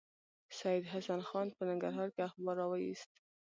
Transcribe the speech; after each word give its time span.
سید 0.59 0.83
حسن 0.91 1.21
خان 1.29 1.47
په 1.55 1.61
ننګرهار 1.69 2.09
کې 2.15 2.21
اخبار 2.29 2.55
راوایست. 2.61 3.09